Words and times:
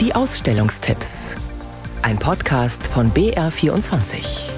Die 0.00 0.14
Ausstellungstipps. 0.14 1.34
Ein 2.02 2.20
Podcast 2.20 2.86
von 2.86 3.10
BR24. 3.10 4.48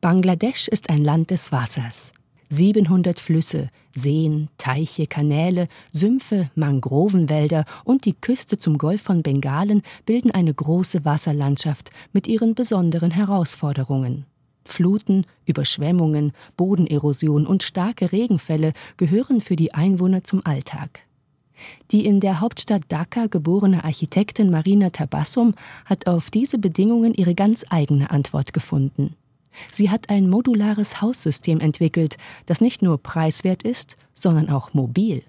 Bangladesch 0.00 0.66
ist 0.66 0.90
ein 0.90 1.04
Land 1.04 1.30
des 1.30 1.52
Wassers. 1.52 2.12
700 2.48 3.20
Flüsse, 3.20 3.68
Seen, 3.94 4.48
Teiche, 4.58 5.06
Kanäle, 5.06 5.68
Sümpfe, 5.92 6.50
Mangrovenwälder 6.56 7.66
und 7.84 8.04
die 8.04 8.14
Küste 8.14 8.58
zum 8.58 8.78
Golf 8.78 9.02
von 9.02 9.22
Bengalen 9.22 9.82
bilden 10.04 10.32
eine 10.32 10.52
große 10.52 11.04
Wasserlandschaft 11.04 11.92
mit 12.12 12.26
ihren 12.26 12.56
besonderen 12.56 13.12
Herausforderungen. 13.12 14.26
Fluten, 14.64 15.24
Überschwemmungen, 15.46 16.32
Bodenerosion 16.56 17.46
und 17.46 17.62
starke 17.62 18.10
Regenfälle 18.10 18.72
gehören 18.96 19.40
für 19.40 19.54
die 19.54 19.72
Einwohner 19.72 20.24
zum 20.24 20.44
Alltag. 20.44 21.04
Die 21.90 22.04
in 22.04 22.20
der 22.20 22.40
Hauptstadt 22.40 22.82
Dhaka 22.88 23.26
geborene 23.26 23.84
Architektin 23.84 24.50
Marina 24.50 24.90
Tabassum 24.90 25.54
hat 25.84 26.06
auf 26.06 26.30
diese 26.30 26.58
Bedingungen 26.58 27.14
ihre 27.14 27.34
ganz 27.34 27.64
eigene 27.70 28.10
Antwort 28.10 28.52
gefunden. 28.52 29.16
Sie 29.72 29.90
hat 29.90 30.10
ein 30.10 30.28
modulares 30.28 31.00
Haussystem 31.00 31.60
entwickelt, 31.60 32.16
das 32.46 32.60
nicht 32.60 32.82
nur 32.82 32.98
preiswert 32.98 33.62
ist, 33.62 33.96
sondern 34.14 34.48
auch 34.50 34.74
mobil. 34.74 35.22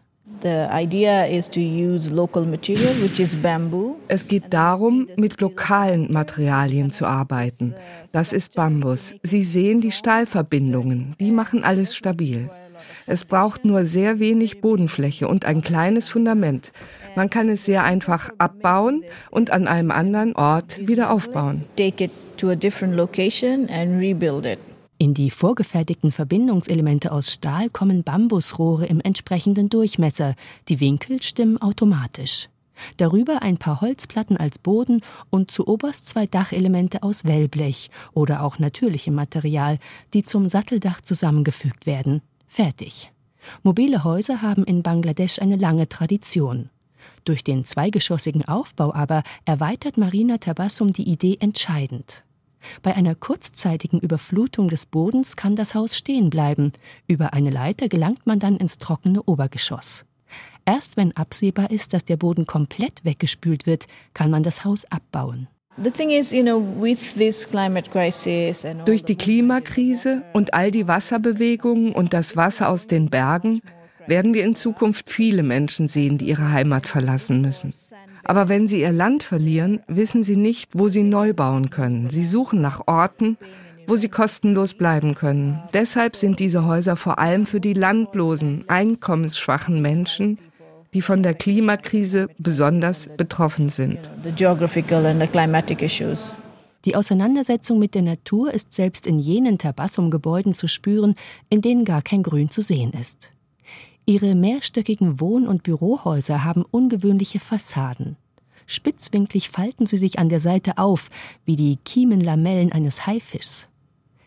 Es 4.07 4.27
geht 4.27 4.53
darum, 4.53 5.07
mit 5.15 5.41
lokalen 5.41 6.11
Materialien 6.11 6.91
zu 6.91 7.05
arbeiten. 7.05 7.73
Das 8.11 8.33
ist 8.33 8.55
Bambus. 8.55 9.15
Sie 9.23 9.43
sehen 9.43 9.81
die 9.81 9.91
Stahlverbindungen, 9.91 11.15
die 11.19 11.31
machen 11.31 11.63
alles 11.63 11.95
stabil. 11.95 12.49
Es 13.05 13.25
braucht 13.25 13.65
nur 13.65 13.85
sehr 13.85 14.19
wenig 14.19 14.61
Bodenfläche 14.61 15.27
und 15.27 15.45
ein 15.45 15.61
kleines 15.61 16.09
Fundament. 16.09 16.71
Man 17.15 17.29
kann 17.29 17.49
es 17.49 17.65
sehr 17.65 17.83
einfach 17.83 18.29
abbauen 18.37 19.03
und 19.31 19.51
an 19.51 19.67
einem 19.67 19.91
anderen 19.91 20.35
Ort 20.35 20.87
wieder 20.87 21.11
aufbauen. 21.11 21.63
In 24.97 25.13
die 25.13 25.29
vorgefertigten 25.29 26.11
Verbindungselemente 26.11 27.11
aus 27.11 27.31
Stahl 27.31 27.69
kommen 27.69 28.03
Bambusrohre 28.03 28.85
im 28.85 29.01
entsprechenden 29.01 29.67
Durchmesser. 29.69 30.35
Die 30.69 30.79
Winkel 30.79 31.21
stimmen 31.21 31.61
automatisch. 31.61 32.47
Darüber 32.97 33.41
ein 33.41 33.57
paar 33.57 33.81
Holzplatten 33.81 34.37
als 34.37 34.59
Boden 34.59 35.01
und 35.29 35.51
zu 35.51 35.67
oberst 35.67 36.07
zwei 36.07 36.27
Dachelemente 36.27 37.03
aus 37.03 37.25
Wellblech 37.25 37.89
oder 38.13 38.43
auch 38.43 38.59
natürlichem 38.59 39.15
Material, 39.15 39.77
die 40.13 40.23
zum 40.23 40.49
Satteldach 40.49 41.01
zusammengefügt 41.01 41.85
werden. 41.85 42.21
Fertig. 42.55 43.11
Mobile 43.63 44.05
Häuser 44.05 44.41
haben 44.41 44.63
in 44.63 44.81
Bangladesch 44.81 45.39
eine 45.39 45.57
lange 45.57 45.89
Tradition. 45.89 46.69
Durch 47.25 47.43
den 47.43 47.65
zweigeschossigen 47.65 48.47
Aufbau 48.47 48.93
aber 48.93 49.23
erweitert 49.43 49.97
Marina 49.97 50.37
Tabassum 50.37 50.93
die 50.93 51.03
Idee 51.03 51.35
entscheidend. 51.41 52.23
Bei 52.81 52.95
einer 52.95 53.13
kurzzeitigen 53.13 53.99
Überflutung 53.99 54.69
des 54.69 54.85
Bodens 54.85 55.35
kann 55.35 55.57
das 55.57 55.75
Haus 55.75 55.97
stehen 55.97 56.29
bleiben. 56.29 56.71
Über 57.07 57.33
eine 57.33 57.49
Leiter 57.49 57.89
gelangt 57.89 58.25
man 58.25 58.39
dann 58.39 58.55
ins 58.55 58.77
trockene 58.77 59.21
Obergeschoss. 59.23 60.05
Erst 60.63 60.95
wenn 60.95 61.11
absehbar 61.11 61.71
ist, 61.71 61.91
dass 61.91 62.05
der 62.05 62.15
Boden 62.15 62.45
komplett 62.45 63.03
weggespült 63.03 63.65
wird, 63.65 63.85
kann 64.13 64.31
man 64.31 64.43
das 64.43 64.63
Haus 64.63 64.85
abbauen. 64.85 65.49
Durch 68.85 69.03
die 69.03 69.15
Klimakrise 69.15 70.23
und 70.33 70.53
all 70.53 70.71
die 70.71 70.87
Wasserbewegungen 70.87 71.91
und 71.91 72.13
das 72.13 72.37
Wasser 72.37 72.69
aus 72.69 72.87
den 72.87 73.09
Bergen 73.09 73.61
werden 74.07 74.33
wir 74.33 74.45
in 74.45 74.55
Zukunft 74.55 75.09
viele 75.09 75.43
Menschen 75.43 75.87
sehen, 75.87 76.17
die 76.17 76.29
ihre 76.29 76.51
Heimat 76.51 76.85
verlassen 76.85 77.41
müssen. 77.41 77.73
Aber 78.23 78.47
wenn 78.47 78.67
sie 78.67 78.81
ihr 78.81 78.93
Land 78.93 79.23
verlieren, 79.23 79.81
wissen 79.87 80.23
sie 80.23 80.37
nicht, 80.37 80.71
wo 80.73 80.87
sie 80.87 81.03
neu 81.03 81.33
bauen 81.33 81.69
können. 81.69 82.09
Sie 82.09 82.25
suchen 82.25 82.61
nach 82.61 82.87
Orten, 82.87 83.37
wo 83.87 83.97
sie 83.97 84.09
kostenlos 84.09 84.73
bleiben 84.73 85.13
können. 85.13 85.61
Deshalb 85.73 86.15
sind 86.15 86.39
diese 86.39 86.65
Häuser 86.65 86.95
vor 86.95 87.19
allem 87.19 87.45
für 87.45 87.59
die 87.59 87.73
landlosen, 87.73 88.63
einkommensschwachen 88.67 89.81
Menschen, 89.81 90.39
die 90.95 91.01
von 91.01 91.23
der 91.23 91.33
Klimakrise 91.33 92.29
besonders 92.37 93.09
betroffen 93.17 93.67
sind. 93.67 94.09
Die 96.85 96.95
Auseinandersetzung 96.95 97.79
mit 97.79 97.95
der 97.95 98.01
Natur 98.01 98.53
ist 98.53 98.71
selbst 98.71 99.05
in 99.05 99.19
jenen 99.19 99.57
Tabassum-Gebäuden 99.57 100.53
zu 100.53 100.69
spüren, 100.69 101.15
in 101.49 101.61
denen 101.61 101.83
gar 101.83 102.01
kein 102.01 102.23
Grün 102.23 102.49
zu 102.49 102.61
sehen 102.61 102.93
ist. 102.93 103.33
Ihre 104.05 104.35
mehrstöckigen 104.35 105.19
Wohn- 105.19 105.47
und 105.47 105.63
Bürohäuser 105.63 106.45
haben 106.45 106.63
ungewöhnliche 106.63 107.41
Fassaden. 107.41 108.15
Spitzwinklig 108.65 109.49
falten 109.49 109.87
sie 109.87 109.97
sich 109.97 110.17
an 110.17 110.29
der 110.29 110.39
Seite 110.39 110.77
auf, 110.77 111.09
wie 111.43 111.57
die 111.57 111.75
Kiemenlamellen 111.83 112.71
eines 112.71 113.05
Haifischs. 113.05 113.67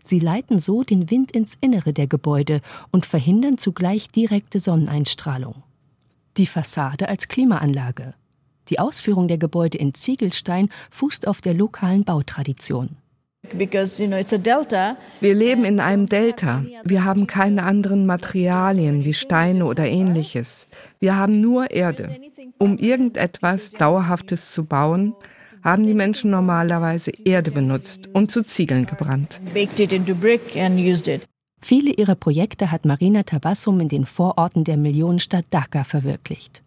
Sie 0.02 0.18
leiten 0.18 0.58
so 0.58 0.82
den 0.82 1.10
Wind 1.10 1.32
ins 1.32 1.54
Innere 1.62 1.94
der 1.94 2.08
Gebäude 2.08 2.60
und 2.90 3.06
verhindern 3.06 3.56
zugleich 3.56 4.10
direkte 4.10 4.60
Sonneneinstrahlung. 4.60 5.62
Die 6.38 6.46
Fassade 6.46 7.08
als 7.08 7.26
Klimaanlage. 7.26 8.14
Die 8.68 8.78
Ausführung 8.78 9.26
der 9.26 9.38
Gebäude 9.38 9.76
in 9.76 9.92
Ziegelstein 9.92 10.68
fußt 10.90 11.26
auf 11.26 11.40
der 11.40 11.52
lokalen 11.52 12.04
Bautradition. 12.04 12.96
Wir 13.42 15.34
leben 15.34 15.64
in 15.64 15.80
einem 15.80 16.06
Delta. 16.06 16.64
Wir 16.84 17.04
haben 17.04 17.26
keine 17.26 17.64
anderen 17.64 18.06
Materialien 18.06 19.04
wie 19.04 19.14
Steine 19.14 19.64
oder 19.66 19.86
ähnliches. 19.86 20.68
Wir 21.00 21.16
haben 21.16 21.40
nur 21.40 21.72
Erde. 21.72 22.16
Um 22.58 22.78
irgendetwas 22.78 23.72
Dauerhaftes 23.72 24.52
zu 24.52 24.64
bauen, 24.64 25.14
haben 25.64 25.86
die 25.86 25.94
Menschen 25.94 26.30
normalerweise 26.30 27.10
Erde 27.24 27.50
benutzt 27.50 28.08
und 28.12 28.30
zu 28.30 28.44
Ziegeln 28.44 28.86
gebrannt. 28.86 29.40
Viele 31.60 31.92
ihrer 31.92 32.14
Projekte 32.14 32.70
hat 32.70 32.84
Marina 32.84 33.22
Tabassum 33.22 33.80
in 33.80 33.88
den 33.88 34.06
Vororten 34.06 34.64
der 34.64 34.76
Millionenstadt 34.76 35.46
Dhaka 35.50 35.84
verwirklicht. 35.84 36.62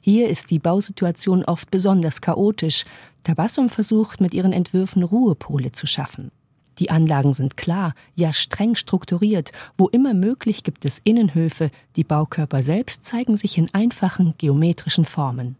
Hier 0.00 0.28
ist 0.28 0.50
die 0.50 0.58
Bausituation 0.58 1.44
oft 1.44 1.70
besonders 1.70 2.20
chaotisch. 2.20 2.84
Tabassum 3.22 3.68
versucht 3.68 4.20
mit 4.20 4.34
ihren 4.34 4.52
Entwürfen 4.52 5.02
Ruhepole 5.02 5.72
zu 5.72 5.86
schaffen. 5.86 6.30
Die 6.78 6.90
Anlagen 6.90 7.32
sind 7.32 7.56
klar, 7.56 7.94
ja 8.16 8.32
streng 8.32 8.74
strukturiert. 8.74 9.52
Wo 9.78 9.88
immer 9.88 10.14
möglich 10.14 10.64
gibt 10.64 10.84
es 10.84 11.00
Innenhöfe. 11.04 11.70
Die 11.96 12.04
Baukörper 12.04 12.62
selbst 12.62 13.04
zeigen 13.04 13.36
sich 13.36 13.58
in 13.58 13.72
einfachen 13.72 14.34
geometrischen 14.38 15.04
Formen. 15.04 15.56